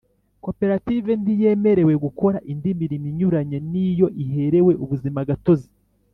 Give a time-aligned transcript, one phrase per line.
[0.43, 5.69] Koperative ntiyemerewe gukora indi mirimo inyuranye n’iyo iherewe ubuzimagatozi